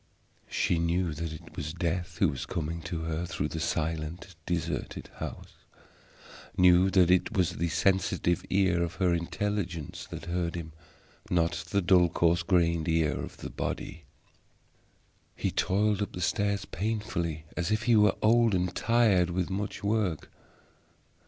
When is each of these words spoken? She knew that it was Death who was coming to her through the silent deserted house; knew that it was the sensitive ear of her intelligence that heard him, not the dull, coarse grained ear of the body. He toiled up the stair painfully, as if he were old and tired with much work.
She 0.49 0.79
knew 0.79 1.13
that 1.13 1.31
it 1.31 1.55
was 1.55 1.75
Death 1.75 2.17
who 2.17 2.29
was 2.29 2.47
coming 2.47 2.81
to 2.89 3.01
her 3.01 3.23
through 3.27 3.49
the 3.49 3.59
silent 3.59 4.33
deserted 4.47 5.11
house; 5.17 5.53
knew 6.57 6.89
that 6.89 7.11
it 7.11 7.37
was 7.37 7.51
the 7.57 7.69
sensitive 7.69 8.43
ear 8.49 8.81
of 8.81 8.95
her 8.95 9.13
intelligence 9.13 10.07
that 10.09 10.25
heard 10.25 10.55
him, 10.55 10.73
not 11.29 11.65
the 11.69 11.83
dull, 11.83 12.09
coarse 12.09 12.41
grained 12.41 12.87
ear 12.87 13.15
of 13.19 13.37
the 13.37 13.51
body. 13.51 14.05
He 15.35 15.51
toiled 15.51 16.01
up 16.01 16.13
the 16.13 16.21
stair 16.21 16.57
painfully, 16.71 17.45
as 17.55 17.69
if 17.69 17.83
he 17.83 17.95
were 17.95 18.15
old 18.23 18.55
and 18.55 18.75
tired 18.75 19.29
with 19.29 19.51
much 19.51 19.83
work. 19.83 20.31